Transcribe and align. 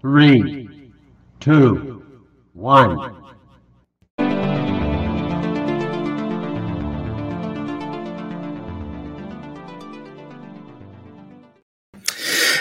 Three, 0.00 0.94
two, 1.40 2.02
one. 2.54 3.14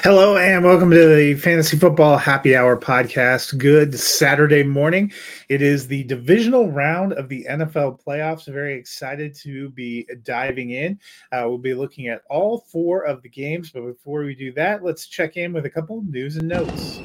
Hello 0.03 0.37
and 0.37 0.65
welcome 0.65 0.91
to 0.91 1.15
the 1.15 1.35
Fantasy 1.35 1.77
Football 1.77 2.17
Happy 2.17 2.57
Hour 2.57 2.75
podcast. 2.75 3.57
Good 3.57 3.97
Saturday 3.97 4.63
morning. 4.63 5.09
It 5.47 5.61
is 5.61 5.87
the 5.87 6.03
divisional 6.03 6.69
round 6.69 7.13
of 7.13 7.29
the 7.29 7.45
NFL 7.49 8.03
playoffs. 8.03 8.51
Very 8.51 8.73
excited 8.73 9.33
to 9.35 9.69
be 9.69 10.05
diving 10.23 10.71
in. 10.71 10.99
Uh, 11.31 11.43
we'll 11.45 11.57
be 11.57 11.73
looking 11.73 12.09
at 12.09 12.23
all 12.29 12.65
four 12.69 13.03
of 13.05 13.21
the 13.21 13.29
games, 13.29 13.71
but 13.71 13.85
before 13.85 14.25
we 14.25 14.35
do 14.35 14.51
that, 14.53 14.83
let's 14.83 15.07
check 15.07 15.37
in 15.37 15.53
with 15.53 15.65
a 15.65 15.69
couple 15.69 16.01
news 16.01 16.35
and 16.35 16.49
notes. 16.49 16.99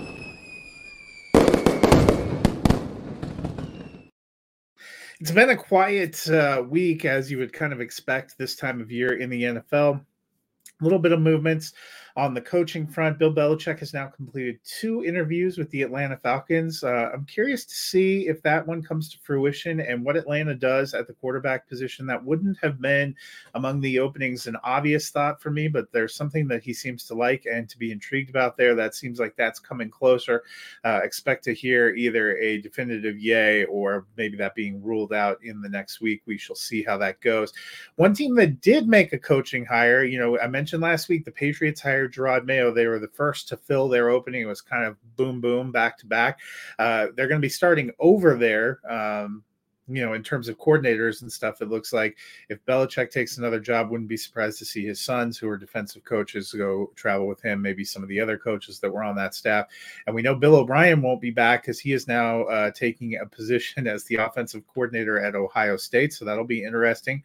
It's 5.24 5.32
been 5.32 5.48
a 5.48 5.56
quiet 5.56 6.28
uh, 6.28 6.62
week, 6.68 7.06
as 7.06 7.30
you 7.30 7.38
would 7.38 7.54
kind 7.54 7.72
of 7.72 7.80
expect 7.80 8.36
this 8.36 8.54
time 8.54 8.82
of 8.82 8.92
year 8.92 9.14
in 9.14 9.30
the 9.30 9.42
NFL. 9.42 9.98
A 9.98 10.84
little 10.84 10.98
bit 10.98 11.12
of 11.12 11.20
movements 11.22 11.72
on 12.16 12.32
the 12.32 12.40
coaching 12.40 12.86
front, 12.86 13.18
Bill 13.18 13.34
Belichick 13.34 13.80
has 13.80 13.92
now 13.92 14.06
completed 14.06 14.60
two 14.64 15.04
interviews 15.04 15.58
with 15.58 15.68
the 15.70 15.82
Atlanta 15.82 16.16
Falcons. 16.16 16.84
Uh, 16.84 17.10
I'm 17.12 17.24
curious 17.24 17.64
to 17.64 17.74
see 17.74 18.28
if 18.28 18.40
that 18.42 18.64
one 18.64 18.84
comes 18.84 19.08
to 19.10 19.18
fruition 19.18 19.80
and 19.80 20.04
what 20.04 20.16
Atlanta 20.16 20.54
does 20.54 20.94
at 20.94 21.08
the 21.08 21.12
quarterback 21.14 21.68
position. 21.68 22.06
That 22.06 22.24
wouldn't 22.24 22.56
have 22.62 22.80
been 22.80 23.16
among 23.54 23.80
the 23.80 23.98
openings 23.98 24.46
an 24.46 24.56
obvious 24.62 25.10
thought 25.10 25.42
for 25.42 25.50
me, 25.50 25.66
but 25.66 25.90
there's 25.90 26.14
something 26.14 26.46
that 26.48 26.62
he 26.62 26.72
seems 26.72 27.04
to 27.06 27.14
like 27.14 27.46
and 27.50 27.68
to 27.68 27.76
be 27.76 27.90
intrigued 27.90 28.30
about 28.30 28.56
there. 28.56 28.76
That 28.76 28.94
seems 28.94 29.18
like 29.18 29.34
that's 29.34 29.58
coming 29.58 29.90
closer. 29.90 30.44
Uh, 30.84 31.00
expect 31.02 31.42
to 31.44 31.54
hear 31.54 31.96
either 31.96 32.36
a 32.36 32.60
definitive 32.60 33.18
yay 33.18 33.64
or 33.64 34.06
maybe 34.16 34.36
that 34.36 34.54
being 34.54 34.80
ruled 34.80 35.12
out 35.12 35.38
in 35.42 35.60
the 35.60 35.68
next 35.68 36.00
week. 36.00 36.22
We 36.26 36.38
shall 36.38 36.54
see 36.54 36.84
how 36.84 36.96
that 36.98 37.20
goes. 37.20 37.52
One 37.96 38.14
team 38.14 38.36
that 38.36 38.60
did 38.60 38.86
make 38.86 39.12
a 39.12 39.18
coaching 39.18 39.64
hire, 39.64 40.04
you 40.04 40.20
know, 40.20 40.38
I 40.38 40.46
mentioned 40.46 40.80
last 40.80 41.08
week 41.08 41.24
the 41.24 41.32
Patriots 41.32 41.80
hired 41.80 42.03
hired 42.04 42.14
Jerod 42.14 42.44
Mayo, 42.44 42.72
they 42.72 42.86
were 42.86 42.98
the 42.98 43.08
first 43.08 43.48
to 43.48 43.56
fill 43.56 43.88
their 43.88 44.10
opening. 44.10 44.42
It 44.42 44.46
was 44.46 44.60
kind 44.60 44.84
of 44.84 44.96
boom, 45.16 45.40
boom, 45.40 45.72
back 45.72 45.98
to 45.98 46.06
back. 46.06 46.40
Uh, 46.78 47.08
they're 47.14 47.28
going 47.28 47.40
to 47.40 47.44
be 47.44 47.48
starting 47.48 47.90
over 47.98 48.36
there. 48.36 48.80
Um, 48.88 49.42
you 49.86 50.04
know, 50.04 50.14
in 50.14 50.22
terms 50.22 50.48
of 50.48 50.58
coordinators 50.58 51.20
and 51.20 51.30
stuff, 51.30 51.60
it 51.60 51.68
looks 51.68 51.92
like 51.92 52.16
if 52.48 52.64
Belichick 52.64 53.10
takes 53.10 53.36
another 53.36 53.60
job, 53.60 53.90
wouldn't 53.90 54.08
be 54.08 54.16
surprised 54.16 54.58
to 54.58 54.64
see 54.64 54.84
his 54.84 55.00
sons, 55.00 55.36
who 55.36 55.46
are 55.48 55.58
defensive 55.58 56.04
coaches, 56.04 56.52
go 56.52 56.90
travel 56.94 57.26
with 57.26 57.42
him. 57.42 57.60
Maybe 57.60 57.84
some 57.84 58.02
of 58.02 58.08
the 58.08 58.18
other 58.18 58.38
coaches 58.38 58.80
that 58.80 58.90
were 58.90 59.04
on 59.04 59.14
that 59.16 59.34
staff. 59.34 59.66
And 60.06 60.14
we 60.14 60.22
know 60.22 60.34
Bill 60.34 60.56
O'Brien 60.56 61.02
won't 61.02 61.20
be 61.20 61.30
back 61.30 61.62
because 61.62 61.78
he 61.78 61.92
is 61.92 62.08
now 62.08 62.44
uh, 62.44 62.70
taking 62.70 63.16
a 63.16 63.26
position 63.26 63.86
as 63.86 64.04
the 64.04 64.16
offensive 64.16 64.62
coordinator 64.72 65.20
at 65.20 65.34
Ohio 65.34 65.76
State. 65.76 66.14
So 66.14 66.24
that'll 66.24 66.44
be 66.44 66.64
interesting. 66.64 67.22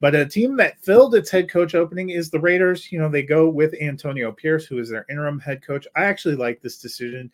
But 0.00 0.14
a 0.14 0.26
team 0.26 0.56
that 0.58 0.84
filled 0.84 1.14
its 1.14 1.30
head 1.30 1.50
coach 1.50 1.74
opening 1.74 2.10
is 2.10 2.28
the 2.28 2.40
Raiders. 2.40 2.92
You 2.92 2.98
know, 2.98 3.08
they 3.08 3.22
go 3.22 3.48
with 3.48 3.74
Antonio 3.80 4.30
Pierce, 4.30 4.66
who 4.66 4.78
is 4.78 4.90
their 4.90 5.06
interim 5.08 5.40
head 5.40 5.66
coach. 5.66 5.86
I 5.96 6.04
actually 6.04 6.36
like 6.36 6.60
this 6.60 6.78
decision. 6.78 7.30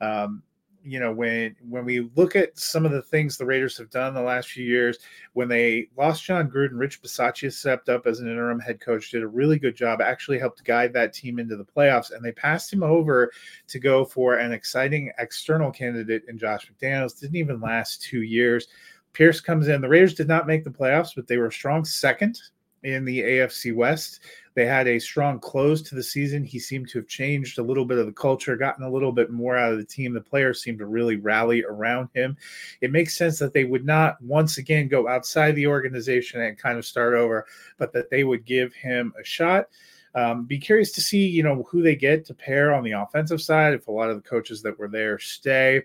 Um, 0.00 0.42
you 0.84 1.00
know 1.00 1.12
when 1.12 1.56
when 1.68 1.84
we 1.84 2.10
look 2.14 2.36
at 2.36 2.56
some 2.58 2.84
of 2.84 2.92
the 2.92 3.02
things 3.02 3.36
the 3.36 3.46
Raiders 3.46 3.78
have 3.78 3.90
done 3.90 4.14
the 4.14 4.20
last 4.20 4.50
few 4.50 4.64
years, 4.64 4.98
when 5.32 5.48
they 5.48 5.88
lost 5.96 6.24
Jon 6.24 6.50
Gruden, 6.50 6.78
Rich 6.78 7.02
Bisaccia 7.02 7.52
stepped 7.52 7.88
up 7.88 8.06
as 8.06 8.20
an 8.20 8.30
interim 8.30 8.60
head 8.60 8.80
coach, 8.80 9.10
did 9.10 9.22
a 9.22 9.28
really 9.28 9.58
good 9.58 9.74
job, 9.74 10.00
actually 10.00 10.38
helped 10.38 10.64
guide 10.64 10.92
that 10.92 11.12
team 11.12 11.38
into 11.38 11.56
the 11.56 11.64
playoffs, 11.64 12.12
and 12.12 12.24
they 12.24 12.32
passed 12.32 12.72
him 12.72 12.82
over 12.82 13.32
to 13.66 13.78
go 13.78 14.04
for 14.04 14.36
an 14.36 14.52
exciting 14.52 15.10
external 15.18 15.70
candidate 15.70 16.24
in 16.28 16.38
Josh 16.38 16.70
McDaniels. 16.70 17.18
Didn't 17.18 17.36
even 17.36 17.60
last 17.60 18.02
two 18.02 18.22
years. 18.22 18.68
Pierce 19.14 19.40
comes 19.40 19.68
in. 19.68 19.80
The 19.80 19.88
Raiders 19.88 20.14
did 20.14 20.28
not 20.28 20.46
make 20.46 20.64
the 20.64 20.70
playoffs, 20.70 21.14
but 21.14 21.26
they 21.26 21.38
were 21.38 21.46
a 21.46 21.52
strong 21.52 21.84
second 21.84 22.38
in 22.82 23.04
the 23.04 23.20
AFC 23.20 23.74
West. 23.74 24.20
They 24.54 24.66
had 24.66 24.86
a 24.86 24.98
strong 24.98 25.40
close 25.40 25.82
to 25.82 25.94
the 25.94 26.02
season. 26.02 26.44
He 26.44 26.58
seemed 26.58 26.88
to 26.90 26.98
have 26.98 27.08
changed 27.08 27.58
a 27.58 27.62
little 27.62 27.84
bit 27.84 27.98
of 27.98 28.06
the 28.06 28.12
culture, 28.12 28.56
gotten 28.56 28.84
a 28.84 28.90
little 28.90 29.12
bit 29.12 29.30
more 29.30 29.56
out 29.56 29.72
of 29.72 29.78
the 29.78 29.84
team. 29.84 30.12
The 30.12 30.20
players 30.20 30.62
seemed 30.62 30.78
to 30.78 30.86
really 30.86 31.16
rally 31.16 31.64
around 31.64 32.08
him. 32.14 32.36
It 32.80 32.92
makes 32.92 33.16
sense 33.16 33.38
that 33.40 33.52
they 33.52 33.64
would 33.64 33.84
not 33.84 34.20
once 34.22 34.58
again 34.58 34.88
go 34.88 35.08
outside 35.08 35.56
the 35.56 35.66
organization 35.66 36.40
and 36.40 36.58
kind 36.58 36.78
of 36.78 36.86
start 36.86 37.14
over, 37.14 37.46
but 37.78 37.92
that 37.92 38.10
they 38.10 38.22
would 38.24 38.44
give 38.44 38.72
him 38.74 39.12
a 39.20 39.24
shot. 39.24 39.66
Um, 40.14 40.44
be 40.44 40.58
curious 40.58 40.92
to 40.92 41.00
see, 41.00 41.26
you 41.26 41.42
know, 41.42 41.64
who 41.68 41.82
they 41.82 41.96
get 41.96 42.24
to 42.26 42.34
pair 42.34 42.72
on 42.72 42.84
the 42.84 42.92
offensive 42.92 43.42
side. 43.42 43.74
If 43.74 43.88
a 43.88 43.92
lot 43.92 44.10
of 44.10 44.16
the 44.16 44.28
coaches 44.28 44.62
that 44.62 44.78
were 44.78 44.88
there 44.88 45.18
stay, 45.18 45.82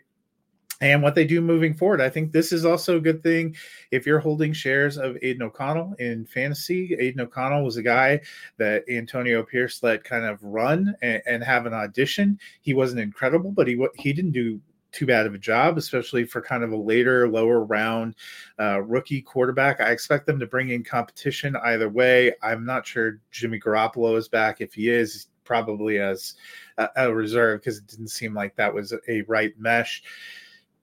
and 0.81 1.01
what 1.01 1.15
they 1.15 1.25
do 1.25 1.41
moving 1.41 1.73
forward. 1.73 2.01
I 2.01 2.09
think 2.09 2.31
this 2.31 2.51
is 2.51 2.65
also 2.65 2.97
a 2.97 3.01
good 3.01 3.21
thing 3.21 3.55
if 3.91 4.05
you're 4.05 4.19
holding 4.19 4.53
shares 4.53 4.97
of 4.97 5.17
Aidan 5.21 5.43
O'Connell 5.43 5.93
in 5.99 6.25
fantasy. 6.25 6.95
Aidan 6.99 7.21
O'Connell 7.21 7.63
was 7.63 7.77
a 7.77 7.83
guy 7.83 8.21
that 8.57 8.83
Antonio 8.89 9.43
Pierce 9.43 9.83
let 9.83 10.03
kind 10.03 10.25
of 10.25 10.41
run 10.43 10.95
and, 11.01 11.21
and 11.25 11.43
have 11.43 11.65
an 11.65 11.73
audition. 11.73 12.39
He 12.61 12.73
wasn't 12.73 13.01
incredible, 13.01 13.51
but 13.51 13.67
he 13.67 13.85
he 13.95 14.13
didn't 14.13 14.31
do 14.31 14.59
too 14.91 15.05
bad 15.05 15.27
of 15.27 15.35
a 15.35 15.37
job, 15.37 15.77
especially 15.77 16.25
for 16.25 16.41
kind 16.41 16.63
of 16.63 16.71
a 16.71 16.75
later, 16.75 17.29
lower 17.29 17.63
round 17.63 18.15
uh, 18.59 18.81
rookie 18.81 19.21
quarterback. 19.21 19.79
I 19.79 19.91
expect 19.91 20.25
them 20.25 20.39
to 20.39 20.47
bring 20.47 20.69
in 20.69 20.83
competition 20.83 21.55
either 21.57 21.89
way. 21.89 22.33
I'm 22.41 22.65
not 22.65 22.87
sure 22.87 23.19
Jimmy 23.29 23.59
Garoppolo 23.59 24.17
is 24.17 24.27
back. 24.27 24.61
If 24.61 24.73
he 24.73 24.89
is, 24.89 25.27
probably 25.49 25.97
as 25.97 26.35
a, 26.77 26.87
a 26.95 27.13
reserve 27.13 27.59
because 27.59 27.79
it 27.79 27.87
didn't 27.87 28.09
seem 28.09 28.35
like 28.35 28.55
that 28.55 28.71
was 28.71 28.93
a 29.09 29.21
right 29.23 29.59
mesh. 29.59 30.03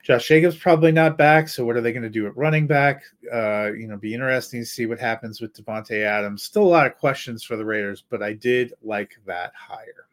Josh 0.06 0.28
Jacobs 0.28 0.54
probably 0.54 0.92
not 0.92 1.18
back. 1.18 1.48
So 1.48 1.64
what 1.64 1.76
are 1.76 1.80
they 1.80 1.90
going 1.90 2.04
to 2.04 2.08
do 2.08 2.28
at 2.28 2.36
running 2.36 2.68
back? 2.68 3.02
Uh, 3.32 3.72
you 3.72 3.88
know, 3.88 3.96
be 3.96 4.14
interesting 4.14 4.60
to 4.60 4.64
see 4.64 4.86
what 4.86 5.00
happens 5.00 5.40
with 5.40 5.52
Davante 5.52 6.04
Adams. 6.04 6.44
Still 6.44 6.62
a 6.62 6.64
lot 6.64 6.86
of 6.86 6.96
questions 6.96 7.42
for 7.42 7.56
the 7.56 7.64
Raiders, 7.64 8.04
but 8.08 8.22
I 8.22 8.34
did 8.34 8.72
like 8.84 9.18
that 9.26 9.52
hire. 9.56 10.06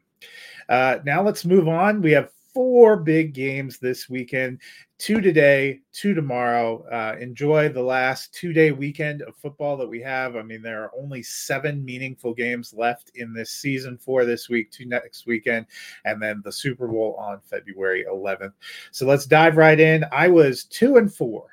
Uh, 0.67 0.97
now 1.05 1.21
let's 1.21 1.45
move 1.45 1.67
on. 1.67 2.01
We 2.01 2.11
have 2.13 2.31
four 2.53 2.97
big 2.97 3.33
games 3.33 3.79
this 3.79 4.09
weekend 4.09 4.59
two 5.03 5.19
today, 5.19 5.81
two 5.91 6.13
tomorrow. 6.13 6.81
Uh, 6.89 7.17
enjoy 7.19 7.67
the 7.67 7.83
last 7.83 8.33
two 8.33 8.53
day 8.53 8.71
weekend 8.71 9.21
of 9.23 9.35
football 9.35 9.75
that 9.75 9.89
we 9.89 9.99
have. 9.99 10.37
I 10.37 10.43
mean, 10.43 10.61
there 10.61 10.81
are 10.81 10.91
only 10.97 11.21
seven 11.21 11.83
meaningful 11.83 12.33
games 12.33 12.73
left 12.73 13.11
in 13.15 13.33
this 13.33 13.51
season 13.51 13.97
for 13.97 14.23
this 14.23 14.47
week, 14.47 14.71
two 14.71 14.85
next 14.85 15.27
weekend, 15.27 15.65
and 16.05 16.21
then 16.21 16.41
the 16.45 16.51
Super 16.53 16.87
Bowl 16.87 17.17
on 17.19 17.41
February 17.43 18.05
11th. 18.09 18.53
So 18.91 19.05
let's 19.05 19.25
dive 19.25 19.57
right 19.57 19.77
in. 19.77 20.05
I 20.13 20.29
was 20.29 20.63
two 20.63 20.95
and 20.95 21.13
four 21.13 21.47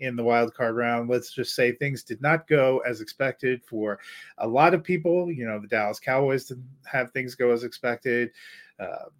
in 0.00 0.16
the 0.16 0.24
wild 0.24 0.52
card 0.52 0.74
round. 0.74 1.08
Let's 1.08 1.32
just 1.32 1.54
say 1.54 1.72
things 1.72 2.02
did 2.02 2.20
not 2.20 2.48
go 2.48 2.82
as 2.84 3.00
expected 3.00 3.62
for 3.62 4.00
a 4.38 4.48
lot 4.48 4.74
of 4.74 4.82
people. 4.82 5.30
You 5.30 5.46
know, 5.46 5.60
the 5.60 5.68
Dallas 5.68 6.00
Cowboys 6.00 6.46
didn't 6.46 6.68
have 6.86 7.12
things 7.12 7.36
go 7.36 7.52
as 7.52 7.62
expected. 7.62 8.32
Uh, 8.80 9.10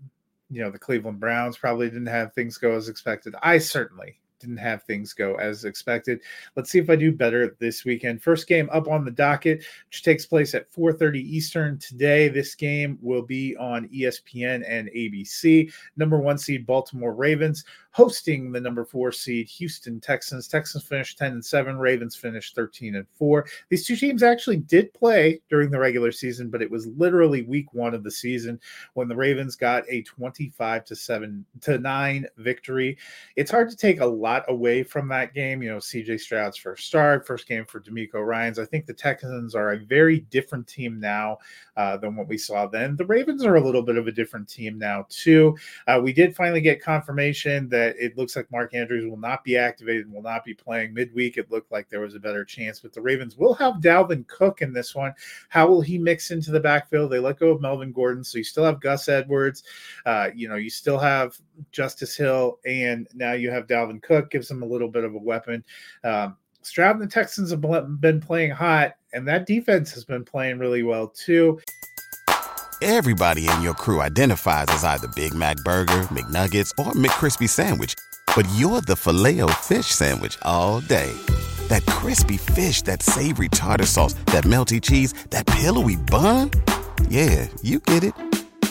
you 0.51 0.63
know 0.63 0.71
the 0.71 0.79
Cleveland 0.79 1.21
Browns 1.21 1.57
probably 1.57 1.89
didn't 1.89 2.07
have 2.07 2.33
things 2.33 2.59
go 2.59 2.73
as 2.73 2.89
expected. 2.89 3.35
I 3.43 3.59
certainly 3.59 4.19
didn't 4.41 4.57
have 4.57 4.83
things 4.83 5.13
go 5.13 5.35
as 5.37 5.65
expected. 5.65 6.21
Let's 6.55 6.71
see 6.71 6.79
if 6.79 6.91
I 6.91 6.97
do 6.97 7.13
better 7.13 7.57
this 7.59 7.85
weekend. 7.85 8.23
First 8.23 8.47
game 8.47 8.69
up 8.73 8.89
on 8.89 9.05
the 9.05 9.11
docket, 9.11 9.65
which 9.89 10.03
takes 10.03 10.27
place 10.27 10.55
at 10.55 10.71
4:30 10.73 11.21
Eastern 11.21 11.79
today. 11.79 12.29
This 12.29 12.55
game 12.55 12.99
will 13.01 13.23
be 13.23 13.57
on 13.57 13.89
ESPN 13.89 14.65
and 14.69 14.89
ABC. 14.89 15.73
Number 15.97 16.19
one 16.19 16.39
seed 16.39 16.67
Baltimore 16.67 17.15
Ravens 17.15 17.65
hosting 17.97 18.53
the 18.53 18.61
number 18.61 18.85
four 18.85 19.11
seed 19.11 19.49
Houston 19.49 19.99
Texans. 19.99 20.47
Texans 20.47 20.85
finished 20.85 21.17
10 21.17 21.33
and 21.33 21.43
7, 21.43 21.79
Ravens 21.79 22.15
finished 22.15 22.55
13 22.55 22.97
and 22.97 23.07
4. 23.15 23.47
These 23.71 23.87
two 23.87 23.97
teams 23.97 24.23
actually 24.23 24.59
did 24.59 24.93
play 24.93 25.41
during 25.49 25.71
the 25.71 25.79
regular 25.79 26.13
season, 26.13 26.51
but 26.51 26.61
it 26.61 26.71
was 26.71 26.87
literally 26.89 27.41
week 27.41 27.73
one 27.73 27.95
of 27.95 28.05
the 28.05 28.11
season 28.11 28.61
when 28.93 29.09
the 29.09 29.17
Ravens 29.17 29.57
got 29.57 29.83
a 29.89 30.03
25 30.03 30.85
to 30.85 30.95
7 30.95 31.43
to 31.63 31.79
9 31.79 32.27
victory. 32.37 32.99
It's 33.35 33.51
hard 33.51 33.71
to 33.71 33.77
take 33.77 34.01
a 34.01 34.07
lot 34.27 34.45
away 34.49 34.83
from 34.83 35.09
that 35.09 35.33
game. 35.33 35.63
You 35.63 35.71
know, 35.71 35.79
CJ 35.79 36.21
Stroud's 36.21 36.57
first 36.57 36.87
start, 36.87 37.27
first 37.27 37.49
game 37.49 37.65
for 37.65 37.81
DeMeco 37.81 38.27
Ryans. 38.27 38.59
I 38.59 38.67
think 38.67 38.85
the 38.85 38.95
Texans 38.95 39.55
are 39.55 39.73
a 39.73 39.79
very 39.79 40.21
different 40.21 40.67
team 40.67 41.01
now 41.01 41.39
uh, 41.77 41.97
than 41.97 42.15
what 42.15 42.29
we 42.29 42.37
saw 42.37 42.67
then. 42.67 42.97
The 42.97 43.07
Ravens 43.07 43.45
are 43.45 43.57
a 43.57 43.65
little 43.65 43.83
bit 43.83 43.97
of 43.97 44.07
a 44.07 44.13
different 44.13 44.49
team 44.49 44.79
now, 44.79 45.07
too. 45.09 45.57
Uh, 45.87 46.01
we 46.03 46.13
did 46.13 46.37
finally 46.37 46.61
get 46.61 46.83
confirmation 46.83 47.69
that 47.71 47.87
that 47.87 48.05
it 48.05 48.17
looks 48.19 48.35
like 48.35 48.51
Mark 48.51 48.75
Andrews 48.75 49.09
will 49.09 49.17
not 49.17 49.45
be 49.45 49.57
activated 49.57 50.07
and 50.07 50.15
will 50.15 50.23
not 50.23 50.45
be 50.45 50.55
playing 50.55 50.93
midweek. 50.93 51.37
It 51.37 51.53
looked 51.53 51.71
like 51.71 51.89
there 51.89 52.01
was 52.01 52.17
a 52.17 52.21
better 52.21 52.45
chance, 52.45 52.81
but 52.81 52.93
the 52.93 53.01
Ravens 53.01 53.37
will 53.37 53.55
have 53.55 53.75
Dalvin 53.75 54.27
Cook 54.27 54.61
in 54.61 54.73
this 54.73 54.95
one. 54.95 55.15
How 55.49 55.69
will 55.69 55.81
he 55.81 55.99
mix 55.99 56.33
into 56.33 56.51
the 56.51 56.59
backfield? 56.59 57.13
They 57.13 57.21
let 57.21 57.39
go 57.39 57.51
of 57.51 57.61
Melvin 57.61 57.93
Gordon, 57.93 58.25
so 58.25 58.39
you 58.39 58.45
still 58.45 58.65
have 58.65 58.81
Gus 58.81 59.09
Edwards. 59.09 59.63
Uh, 60.05 60.31
you 60.35 60.49
know, 60.49 60.57
you 60.57 60.69
still 60.69 60.99
have 60.99 61.39
Justice 61.71 62.17
Hill, 62.17 62.59
and 62.67 63.07
now 63.15 63.33
you 63.33 63.51
have 63.51 63.69
Dalvin 63.69 64.03
Cook. 64.03 64.16
Gives 64.23 64.49
them 64.49 64.63
a 64.63 64.67
little 64.67 64.89
bit 64.89 65.05
of 65.05 65.15
a 65.15 65.19
weapon. 65.19 65.65
Um, 66.05 66.37
Stroud 66.63 66.97
and 66.97 67.05
the 67.05 67.13
Texans 67.13 67.51
have 67.51 67.63
been 68.01 68.21
playing 68.21 68.51
hot, 68.51 68.97
and 69.13 69.27
that 69.29 69.47
defense 69.47 69.93
has 69.95 70.05
been 70.05 70.25
playing 70.25 70.59
really 70.59 70.83
well 70.83 71.09
too. 71.09 71.61
Everybody 72.83 73.49
in 73.49 73.63
your 73.63 73.73
crew 73.73 74.03
identifies 74.03 74.67
as 74.69 74.85
either 74.85 75.09
Big 75.09 75.33
Mac 75.33 75.57
Burger, 75.59 76.03
McNuggets, 76.11 76.71
or 76.79 76.93
McCrispy 76.93 77.49
Sandwich. 77.49 77.95
But 78.35 78.47
you're 78.57 78.83
the 78.83 78.97
filet 78.97 79.41
fish 79.63 79.87
Sandwich 79.87 80.37
all 80.43 80.81
day. 80.81 81.13
That 81.69 81.87
crispy 81.87 82.37
fish, 82.37 82.83
that 82.83 83.03
savory 83.03 83.49
tartar 83.49 83.87
sauce, 83.87 84.15
that 84.27 84.45
melty 84.45 84.83
cheese, 84.83 85.15
that 85.31 85.47
pillowy 85.47 85.97
bun. 85.97 86.51
Yeah, 87.09 87.49
you 87.63 87.79
get 87.81 88.05
it. 88.05 88.26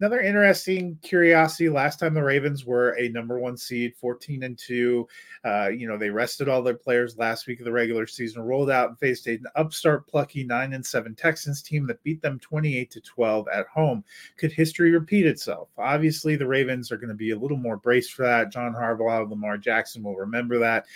Another 0.00 0.22
interesting 0.22 0.98
curiosity. 1.02 1.68
Last 1.68 2.00
time 2.00 2.14
the 2.14 2.22
Ravens 2.22 2.64
were 2.64 2.96
a 2.98 3.10
number 3.10 3.38
one 3.38 3.58
seed, 3.58 3.94
14 3.96 4.44
and 4.44 4.56
2. 4.56 5.06
Uh, 5.44 5.68
you 5.68 5.86
know, 5.86 5.98
they 5.98 6.08
rested 6.08 6.48
all 6.48 6.62
their 6.62 6.72
players 6.72 7.18
last 7.18 7.46
week 7.46 7.58
of 7.58 7.66
the 7.66 7.72
regular 7.72 8.06
season, 8.06 8.40
rolled 8.40 8.70
out 8.70 8.88
and 8.88 8.98
faced 8.98 9.26
an 9.26 9.44
upstart, 9.56 10.08
plucky 10.08 10.42
9 10.42 10.72
and 10.72 10.86
7 10.86 11.14
Texans 11.14 11.60
team 11.60 11.86
that 11.86 12.02
beat 12.02 12.22
them 12.22 12.38
28 12.38 12.90
to 12.90 13.00
12 13.02 13.48
at 13.52 13.66
home. 13.66 14.02
Could 14.38 14.52
history 14.52 14.90
repeat 14.90 15.26
itself? 15.26 15.68
Obviously, 15.76 16.34
the 16.34 16.46
Ravens 16.46 16.90
are 16.90 16.96
going 16.96 17.08
to 17.08 17.14
be 17.14 17.32
a 17.32 17.38
little 17.38 17.58
more 17.58 17.76
braced 17.76 18.14
for 18.14 18.22
that. 18.22 18.50
John 18.50 18.72
Harbaugh, 18.72 19.28
Lamar 19.28 19.58
Jackson 19.58 20.02
will 20.02 20.16
remember 20.16 20.58
that. 20.60 20.86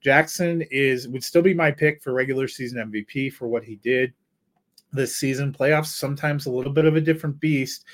Jackson 0.00 0.62
is 0.70 1.06
would 1.06 1.22
still 1.22 1.42
be 1.42 1.52
my 1.52 1.70
pick 1.70 2.02
for 2.02 2.14
regular 2.14 2.48
season 2.48 2.90
MVP 2.90 3.30
for 3.34 3.46
what 3.46 3.62
he 3.62 3.76
did 3.76 4.14
this 4.90 5.16
season. 5.16 5.52
Playoffs 5.52 5.88
sometimes 5.88 6.46
a 6.46 6.50
little 6.50 6.72
bit 6.72 6.86
of 6.86 6.96
a 6.96 7.00
different 7.00 7.38
beast 7.40 7.84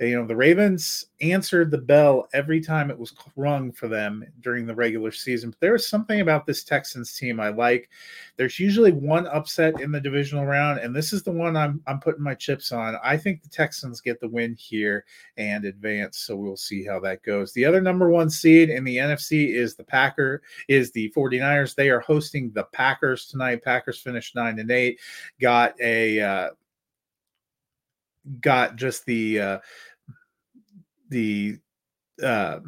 you 0.00 0.18
know 0.18 0.26
the 0.26 0.34
ravens 0.34 1.06
answered 1.20 1.70
the 1.70 1.78
bell 1.78 2.28
every 2.34 2.60
time 2.60 2.90
it 2.90 2.98
was 2.98 3.14
rung 3.36 3.70
for 3.70 3.86
them 3.86 4.24
during 4.40 4.66
the 4.66 4.74
regular 4.74 5.12
season 5.12 5.50
but 5.50 5.60
there's 5.60 5.86
something 5.86 6.20
about 6.20 6.46
this 6.46 6.64
texans 6.64 7.16
team 7.16 7.40
i 7.40 7.48
like. 7.48 7.88
There's 8.36 8.58
usually 8.58 8.90
one 8.90 9.28
upset 9.28 9.80
in 9.80 9.92
the 9.92 10.00
divisional 10.00 10.44
round 10.44 10.80
and 10.80 10.94
this 10.94 11.12
is 11.12 11.22
the 11.22 11.30
one 11.30 11.56
i'm, 11.56 11.80
I'm 11.86 12.00
putting 12.00 12.22
my 12.22 12.34
chips 12.34 12.72
on. 12.72 12.96
I 13.02 13.16
think 13.16 13.42
the 13.42 13.48
texans 13.48 14.00
get 14.00 14.20
the 14.20 14.28
win 14.28 14.54
here 14.58 15.04
and 15.36 15.64
advance 15.64 16.18
so 16.18 16.34
we'll 16.36 16.56
see 16.56 16.84
how 16.84 16.98
that 17.00 17.22
goes. 17.22 17.52
The 17.52 17.64
other 17.64 17.80
number 17.80 18.10
one 18.10 18.30
seed 18.30 18.70
in 18.70 18.82
the 18.82 18.96
nfc 18.96 19.54
is 19.54 19.76
the 19.76 19.84
packer 19.84 20.42
is 20.68 20.90
the 20.90 21.12
49ers 21.16 21.74
they 21.74 21.90
are 21.90 22.00
hosting 22.00 22.50
the 22.50 22.64
packers 22.64 23.26
tonight. 23.26 23.62
Packers 23.62 24.00
finished 24.00 24.34
nine 24.34 24.58
and 24.58 24.70
eight 24.70 24.98
got 25.40 25.80
a 25.80 26.20
uh, 26.20 26.48
got 28.40 28.76
just 28.76 29.06
the 29.06 29.40
uh, 29.40 29.58
the 31.08 31.58
uh, 32.22 32.60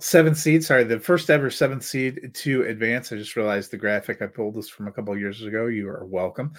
seventh 0.00 0.38
seed. 0.38 0.64
Sorry, 0.64 0.84
the 0.84 1.00
first 1.00 1.30
ever 1.30 1.50
seventh 1.50 1.84
seed 1.84 2.32
to 2.34 2.62
advance. 2.62 3.12
I 3.12 3.16
just 3.16 3.36
realized 3.36 3.70
the 3.70 3.76
graphic 3.76 4.22
I 4.22 4.26
pulled 4.26 4.54
this 4.54 4.68
from 4.68 4.88
a 4.88 4.92
couple 4.92 5.16
years 5.16 5.42
ago. 5.42 5.66
You 5.66 5.88
are 5.88 6.04
welcome. 6.04 6.52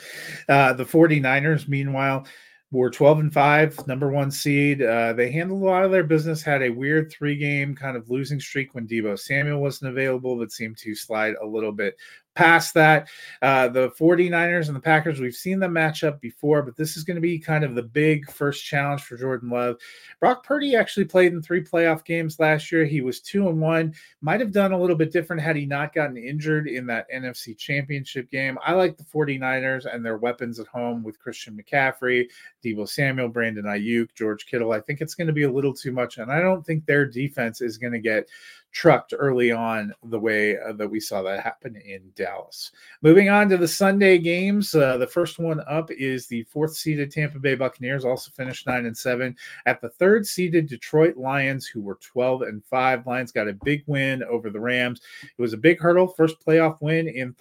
Uh, 0.48 0.74
the 0.74 0.86
49ers, 0.86 1.68
meanwhile, 1.68 2.26
were 2.72 2.90
12 2.90 3.20
and 3.20 3.34
5 3.34 3.88
number 3.88 4.12
one 4.12 4.30
seed 4.30 4.84
uh, 4.84 5.12
they 5.14 5.32
handled 5.32 5.62
a 5.64 5.66
lot 5.66 5.84
of 5.84 5.92
their 5.92 6.04
business 6.04 6.44
had 6.44 6.62
a 6.62 6.70
weird 6.70 7.12
three 7.12 7.36
game 7.36 7.76
kind 7.76 7.98
of 7.98 8.10
losing 8.12 8.40
streak 8.40 8.76
when 8.76 8.88
Deebo 8.88 9.18
samuel 9.18 9.60
wasn't 9.60 9.90
available 9.90 10.38
but 10.38 10.52
seemed 10.52 10.78
to 10.78 10.94
slide 10.94 11.34
a 11.42 11.46
little 11.46 11.72
bit 11.72 11.96
past 12.36 12.74
that. 12.74 13.10
Uh, 13.42 13.68
the 13.68 13.90
49ers 13.92 14.68
and 14.68 14.76
the 14.76 14.82
Packers, 14.82 15.20
we've 15.20 15.36
seen 15.36 15.60
them 15.60 15.74
match 15.74 16.04
up 16.04 16.22
before, 16.22 16.62
but 16.62 16.76
this 16.76 16.96
is 16.96 17.04
going 17.04 17.16
to 17.16 17.22
be 17.22 17.38
kind 17.38 17.64
of 17.64 17.76
the 17.76 17.84
big 17.84 18.30
first 18.32 18.66
challenge 18.66 19.02
for 19.02 19.18
Jordan 19.18 19.50
Love. 19.50 19.76
Brock 20.20 20.46
Purdy 20.46 20.76
actually 20.76 21.06
played 21.06 21.34
in 21.34 21.42
three 21.42 21.64
playoff 21.64 22.06
games 22.06 22.40
last 22.40 22.72
year. 22.72 22.86
He 22.86 23.02
was 23.02 23.20
two 23.20 23.50
and 23.50 23.60
one. 23.60 23.94
Might 24.22 24.40
have 24.40 24.52
done 24.52 24.72
a 24.72 24.80
little 24.80 24.96
bit 24.96 25.12
different 25.12 25.42
had 25.42 25.56
he 25.56 25.66
not 25.66 25.94
gotten 25.94 26.18
injured 26.18 26.68
in 26.68 26.86
that 26.88 27.08
NFC 27.14 27.58
championship 27.58 28.30
game. 28.32 28.58
I 28.66 28.74
like 28.74 28.98
the 28.98 29.04
49ers 29.04 29.94
and 29.94 30.06
their 30.06 30.18
weapons 30.18 30.60
at 30.60 30.68
home 30.68 31.04
with 31.04 31.20
Christian 31.20 31.58
McCaffrey, 31.58 32.28
Deebo 32.64 32.88
Samuel, 32.88 33.30
Brandon 33.30 33.66
Aiyuk, 33.66 34.14
George 34.16 34.46
Kittle. 34.46 34.72
I 34.72 34.80
think 34.80 35.02
it's 35.02 35.16
going 35.16 35.28
to 35.28 35.34
be 35.34 35.44
a 35.44 35.52
little 35.52 35.74
too 35.74 35.92
much, 35.92 36.18
and 36.18 36.32
I 36.32 36.42
don't 36.42 36.66
think 36.66 36.86
their 36.86 37.06
defense 37.06 37.62
is 37.62 37.78
going 37.78 37.94
to 37.94 38.00
get 38.00 38.28
trucked 38.72 39.14
early 39.18 39.52
on 39.52 39.94
the 40.06 40.20
way 40.20 40.58
uh, 40.58 40.74
that 40.74 40.90
we 40.90 41.00
saw 41.00 41.22
that 41.22 41.44
happen 41.44 41.76
in 41.76 42.02
Dallas. 42.16 42.72
Moving 43.02 43.30
on 43.30 43.50
to 43.50 43.58
the 43.58 43.68
Sunday 43.68 44.18
games, 44.18 44.76
uh, 44.76 44.98
the 44.98 45.08
first 45.08 45.40
one 45.40 45.62
up 45.68 45.90
is 45.92 46.28
the 46.28 46.44
fourth 46.44 46.76
seeded 46.76 47.12
Tampa 47.12 47.40
Bay 47.40 47.56
Buccaneers, 47.56 48.06
also 48.06 48.32
finished 48.32 48.68
nine 48.68 48.86
and 48.86 48.98
seven. 48.98 49.36
At 49.66 49.82
the 49.82 49.90
third 49.90 50.26
seeded 50.26 50.68
Detroit 50.68 51.18
Lions, 51.18 51.66
who 51.66 51.82
were 51.82 52.00
12 52.02 52.44
and 52.44 52.64
five. 52.64 53.06
Lions 53.08 53.32
got 53.32 53.48
a 53.48 53.58
big 53.64 53.84
win 53.88 54.24
over 54.24 54.50
the 54.50 54.60
Rams. 54.60 55.02
It 55.24 55.42
was 55.42 55.54
a 55.54 55.58
big 55.58 55.80
hurdle, 55.80 56.08
first 56.08 56.40
playoff 56.46 56.78
win 56.82 57.08
in 57.08 57.34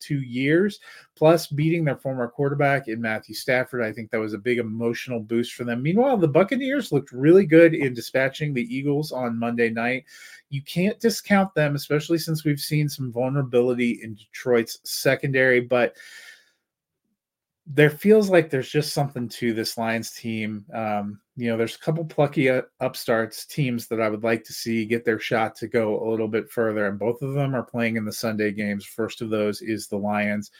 32 0.00 0.20
years, 0.20 0.80
plus 1.16 1.46
beating 1.46 1.84
their 1.84 1.96
former 1.96 2.28
quarterback 2.28 2.88
in 2.88 3.00
Matthew 3.00 3.34
Stafford. 3.34 3.82
I 3.82 3.92
think 3.92 4.10
that 4.10 4.20
was 4.20 4.34
a 4.34 4.38
big 4.38 4.58
emotional 4.58 5.20
boost 5.20 5.54
for 5.54 5.64
them. 5.64 5.82
Meanwhile, 5.82 6.18
the 6.18 6.28
Buccaneers 6.28 6.92
looked 6.92 7.12
really 7.12 7.46
good 7.46 7.74
in 7.74 7.94
dispatching 7.94 8.54
the 8.54 8.74
Eagles 8.74 9.12
on 9.12 9.38
Monday 9.38 9.70
night 9.70 10.04
you 10.50 10.62
can't 10.62 10.98
discount 10.98 11.54
them, 11.54 11.76
especially 11.76 12.18
since 12.18 12.44
we've 12.44 12.60
seen 12.60 12.88
some 12.88 13.12
vulnerability 13.12 14.00
in 14.02 14.14
Detroit's 14.16 14.80
secondary. 14.82 15.60
But 15.60 15.96
there 17.66 17.90
feels 17.90 18.30
like 18.30 18.50
there's 18.50 18.70
just 18.70 18.92
something 18.92 19.28
to 19.28 19.52
this 19.52 19.78
Lions 19.78 20.12
team. 20.12 20.64
Um, 20.74 21.20
you 21.36 21.48
know, 21.48 21.56
there's 21.56 21.76
a 21.76 21.80
couple 21.80 22.04
plucky 22.04 22.50
uh, 22.50 22.62
upstarts 22.80 23.46
teams 23.46 23.86
that 23.88 24.00
I 24.00 24.08
would 24.08 24.24
like 24.24 24.44
to 24.44 24.52
see 24.52 24.84
get 24.84 25.04
their 25.04 25.18
shot 25.18 25.54
to 25.56 25.68
go 25.68 26.02
a 26.02 26.08
little 26.10 26.28
bit 26.28 26.50
further, 26.50 26.86
and 26.86 26.98
both 26.98 27.22
of 27.22 27.34
them 27.34 27.54
are 27.54 27.62
playing 27.62 27.96
in 27.96 28.04
the 28.04 28.12
Sunday 28.12 28.50
games. 28.50 28.84
First 28.84 29.22
of 29.22 29.30
those 29.30 29.62
is 29.62 29.86
the 29.86 29.96
Lions. 29.96 30.50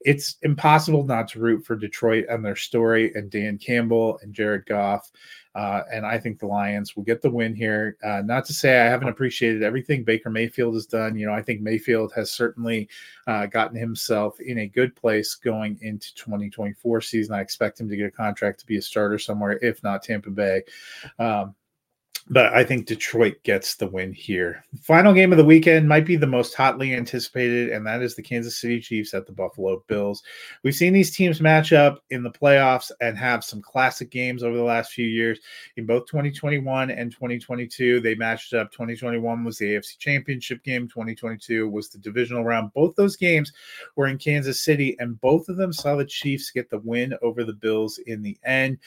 It's 0.00 0.36
impossible 0.42 1.04
not 1.04 1.28
to 1.28 1.40
root 1.40 1.64
for 1.64 1.76
Detroit 1.76 2.26
and 2.28 2.44
their 2.44 2.56
story, 2.56 3.12
and 3.14 3.30
Dan 3.30 3.58
Campbell 3.58 4.18
and 4.22 4.34
Jared 4.34 4.66
Goff. 4.66 5.10
Uh, 5.54 5.82
and 5.92 6.04
I 6.04 6.18
think 6.18 6.38
the 6.38 6.46
Lions 6.46 6.96
will 6.96 7.04
get 7.04 7.22
the 7.22 7.30
win 7.30 7.54
here. 7.54 7.96
Uh, 8.04 8.22
not 8.24 8.44
to 8.46 8.52
say 8.52 8.80
I 8.80 8.86
haven't 8.86 9.08
appreciated 9.08 9.62
everything 9.62 10.02
Baker 10.02 10.28
Mayfield 10.28 10.74
has 10.74 10.86
done. 10.86 11.16
You 11.16 11.26
know, 11.26 11.32
I 11.32 11.42
think 11.42 11.60
Mayfield 11.60 12.12
has 12.14 12.32
certainly 12.32 12.88
uh, 13.28 13.46
gotten 13.46 13.76
himself 13.76 14.40
in 14.40 14.58
a 14.58 14.66
good 14.66 14.96
place 14.96 15.36
going 15.36 15.78
into 15.80 16.12
2024 16.16 17.00
season. 17.00 17.34
I 17.34 17.40
expect 17.40 17.80
him 17.80 17.88
to 17.88 17.96
get 17.96 18.06
a 18.06 18.10
contract 18.10 18.60
to 18.60 18.66
be 18.66 18.78
a 18.78 18.82
starter 18.82 19.18
somewhere, 19.18 19.58
if 19.62 19.82
not 19.84 20.02
Tampa 20.02 20.30
Bay. 20.30 20.62
Um, 21.20 21.54
but 22.30 22.54
I 22.54 22.64
think 22.64 22.86
Detroit 22.86 23.34
gets 23.42 23.74
the 23.74 23.86
win 23.86 24.12
here. 24.12 24.64
Final 24.80 25.12
game 25.12 25.30
of 25.30 25.36
the 25.36 25.44
weekend 25.44 25.86
might 25.86 26.06
be 26.06 26.16
the 26.16 26.26
most 26.26 26.54
hotly 26.54 26.94
anticipated, 26.94 27.68
and 27.68 27.86
that 27.86 28.00
is 28.00 28.16
the 28.16 28.22
Kansas 28.22 28.58
City 28.58 28.80
Chiefs 28.80 29.12
at 29.12 29.26
the 29.26 29.32
Buffalo 29.32 29.84
Bills. 29.88 30.22
We've 30.62 30.74
seen 30.74 30.94
these 30.94 31.14
teams 31.14 31.42
match 31.42 31.74
up 31.74 32.02
in 32.10 32.22
the 32.22 32.30
playoffs 32.30 32.90
and 33.02 33.18
have 33.18 33.44
some 33.44 33.60
classic 33.60 34.10
games 34.10 34.42
over 34.42 34.56
the 34.56 34.62
last 34.62 34.92
few 34.92 35.06
years. 35.06 35.38
In 35.76 35.84
both 35.84 36.06
2021 36.06 36.90
and 36.90 37.12
2022, 37.12 38.00
they 38.00 38.14
matched 38.14 38.54
up. 38.54 38.72
2021 38.72 39.44
was 39.44 39.58
the 39.58 39.74
AFC 39.74 39.98
Championship 39.98 40.64
game, 40.64 40.88
2022 40.88 41.68
was 41.68 41.90
the 41.90 41.98
divisional 41.98 42.42
round. 42.42 42.72
Both 42.72 42.96
those 42.96 43.16
games 43.16 43.52
were 43.96 44.06
in 44.06 44.16
Kansas 44.16 44.64
City, 44.64 44.96
and 44.98 45.20
both 45.20 45.50
of 45.50 45.58
them 45.58 45.74
saw 45.74 45.94
the 45.94 46.06
Chiefs 46.06 46.50
get 46.50 46.70
the 46.70 46.78
win 46.78 47.14
over 47.20 47.44
the 47.44 47.52
Bills 47.52 47.98
in 48.06 48.22
the 48.22 48.38
end. 48.44 48.78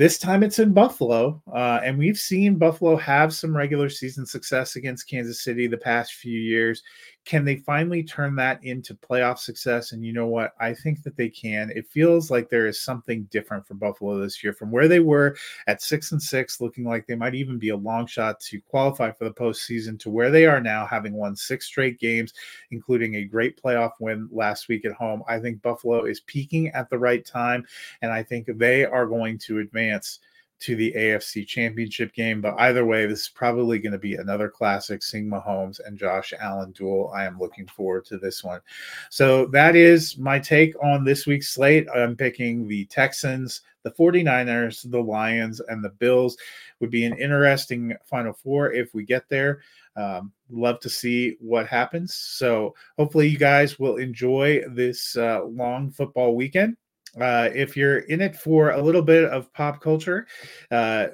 This 0.00 0.16
time 0.16 0.42
it's 0.42 0.58
in 0.58 0.72
Buffalo, 0.72 1.42
uh, 1.54 1.80
and 1.84 1.98
we've 1.98 2.16
seen 2.16 2.56
Buffalo 2.56 2.96
have 2.96 3.34
some 3.34 3.54
regular 3.54 3.90
season 3.90 4.24
success 4.24 4.76
against 4.76 5.06
Kansas 5.06 5.44
City 5.44 5.66
the 5.66 5.76
past 5.76 6.14
few 6.14 6.40
years. 6.40 6.82
Can 7.30 7.44
they 7.44 7.58
finally 7.58 8.02
turn 8.02 8.34
that 8.34 8.58
into 8.64 8.92
playoff 8.92 9.38
success? 9.38 9.92
And 9.92 10.04
you 10.04 10.12
know 10.12 10.26
what? 10.26 10.52
I 10.58 10.74
think 10.74 11.04
that 11.04 11.16
they 11.16 11.28
can. 11.28 11.70
It 11.70 11.86
feels 11.86 12.28
like 12.28 12.50
there 12.50 12.66
is 12.66 12.80
something 12.80 13.28
different 13.30 13.64
for 13.64 13.74
Buffalo 13.74 14.18
this 14.18 14.42
year 14.42 14.52
from 14.52 14.72
where 14.72 14.88
they 14.88 14.98
were 14.98 15.36
at 15.68 15.80
six 15.80 16.10
and 16.10 16.20
six, 16.20 16.60
looking 16.60 16.82
like 16.82 17.06
they 17.06 17.14
might 17.14 17.36
even 17.36 17.56
be 17.56 17.68
a 17.68 17.76
long 17.76 18.08
shot 18.08 18.40
to 18.40 18.60
qualify 18.62 19.12
for 19.12 19.26
the 19.26 19.32
postseason, 19.32 19.96
to 20.00 20.10
where 20.10 20.32
they 20.32 20.44
are 20.44 20.60
now, 20.60 20.84
having 20.84 21.12
won 21.12 21.36
six 21.36 21.66
straight 21.66 22.00
games, 22.00 22.34
including 22.72 23.14
a 23.14 23.24
great 23.24 23.62
playoff 23.62 23.92
win 24.00 24.28
last 24.32 24.66
week 24.66 24.84
at 24.84 24.90
home. 24.90 25.22
I 25.28 25.38
think 25.38 25.62
Buffalo 25.62 26.06
is 26.06 26.18
peaking 26.22 26.70
at 26.70 26.90
the 26.90 26.98
right 26.98 27.24
time, 27.24 27.64
and 28.02 28.10
I 28.10 28.24
think 28.24 28.48
they 28.56 28.84
are 28.84 29.06
going 29.06 29.38
to 29.46 29.60
advance 29.60 30.18
to 30.60 30.76
the 30.76 30.92
AFC 30.96 31.46
Championship 31.46 32.12
game. 32.12 32.40
But 32.40 32.54
either 32.58 32.84
way, 32.84 33.06
this 33.06 33.22
is 33.22 33.28
probably 33.28 33.78
going 33.78 33.92
to 33.92 33.98
be 33.98 34.16
another 34.16 34.48
classic 34.48 35.02
Sing 35.02 35.26
Mahomes 35.26 35.80
and 35.84 35.98
Josh 35.98 36.32
Allen 36.38 36.72
duel. 36.72 37.10
I 37.14 37.24
am 37.24 37.38
looking 37.38 37.66
forward 37.66 38.04
to 38.06 38.18
this 38.18 38.44
one. 38.44 38.60
So 39.08 39.46
that 39.46 39.74
is 39.74 40.18
my 40.18 40.38
take 40.38 40.74
on 40.82 41.04
this 41.04 41.26
week's 41.26 41.50
slate. 41.50 41.86
I'm 41.94 42.16
picking 42.16 42.68
the 42.68 42.84
Texans, 42.86 43.62
the 43.82 43.90
49ers, 43.90 44.90
the 44.90 45.02
Lions, 45.02 45.60
and 45.60 45.82
the 45.82 45.90
Bills. 45.90 46.36
Would 46.80 46.90
be 46.90 47.04
an 47.04 47.18
interesting 47.18 47.94
Final 48.04 48.32
Four 48.32 48.72
if 48.72 48.94
we 48.94 49.04
get 49.04 49.28
there. 49.28 49.60
Um, 49.96 50.32
love 50.50 50.80
to 50.80 50.88
see 50.88 51.36
what 51.40 51.66
happens. 51.66 52.14
So 52.14 52.74
hopefully 52.96 53.28
you 53.28 53.38
guys 53.38 53.78
will 53.78 53.96
enjoy 53.96 54.62
this 54.68 55.16
uh, 55.16 55.44
long 55.44 55.90
football 55.90 56.36
weekend. 56.36 56.76
Uh, 57.18 57.48
if 57.54 57.76
you're 57.76 58.00
in 58.00 58.20
it 58.20 58.36
for 58.36 58.70
a 58.70 58.82
little 58.82 59.02
bit 59.02 59.24
of 59.24 59.52
pop 59.52 59.80
culture, 59.80 60.26
uh, 60.70 61.08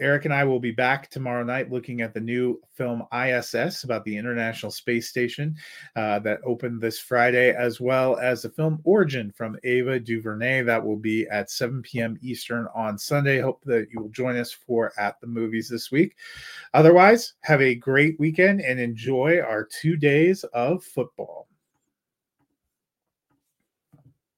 Eric 0.00 0.26
and 0.26 0.34
I 0.34 0.44
will 0.44 0.60
be 0.60 0.70
back 0.70 1.10
tomorrow 1.10 1.42
night 1.42 1.72
looking 1.72 2.00
at 2.00 2.14
the 2.14 2.20
new 2.20 2.60
film 2.72 3.02
ISS 3.12 3.82
about 3.84 4.04
the 4.04 4.16
International 4.16 4.70
Space 4.70 5.08
Station 5.08 5.56
uh, 5.96 6.20
that 6.20 6.38
opened 6.44 6.80
this 6.80 6.98
Friday, 7.00 7.50
as 7.54 7.80
well 7.80 8.16
as 8.18 8.42
the 8.42 8.50
film 8.50 8.80
Origin 8.84 9.32
from 9.32 9.58
Ava 9.64 9.98
DuVernay 9.98 10.62
that 10.62 10.84
will 10.84 10.96
be 10.96 11.26
at 11.28 11.50
7 11.50 11.82
p.m. 11.82 12.16
Eastern 12.22 12.68
on 12.74 12.96
Sunday. 12.96 13.40
Hope 13.40 13.60
that 13.64 13.88
you 13.92 14.00
will 14.00 14.10
join 14.10 14.36
us 14.36 14.52
for 14.52 14.92
At 14.98 15.20
the 15.20 15.26
Movies 15.26 15.68
this 15.68 15.90
week. 15.90 16.14
Otherwise, 16.74 17.34
have 17.40 17.60
a 17.60 17.74
great 17.74 18.18
weekend 18.20 18.60
and 18.60 18.78
enjoy 18.78 19.40
our 19.40 19.64
two 19.64 19.96
days 19.96 20.44
of 20.52 20.84
football. 20.84 21.47